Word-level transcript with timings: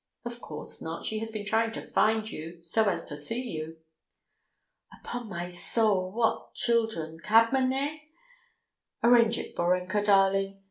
"Of 0.25 0.41
course 0.41 0.81
not, 0.81 1.05
she 1.05 1.19
has 1.19 1.29
been 1.29 1.45
trying 1.45 1.73
to 1.73 1.85
find 1.85 2.27
you 2.27 2.59
so 2.63 2.85
as 2.85 3.05
to 3.05 3.15
see 3.15 3.51
you." 3.51 3.77
"Upon 4.99 5.29
my 5.29 5.47
soul! 5.47 6.11
What 6.11 6.55
children! 6.55 7.19
Cabman, 7.19 7.71
eh? 7.71 7.97
Arrange 9.03 9.37
it, 9.37 9.55
Borenka 9.55 10.01
darling! 10.03 10.59